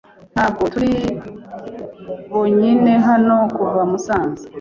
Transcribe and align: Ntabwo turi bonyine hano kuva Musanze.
Ntabwo 0.33 0.63
turi 0.73 0.91
bonyine 2.31 2.93
hano 3.07 3.35
kuva 3.55 3.81
Musanze. 3.91 4.45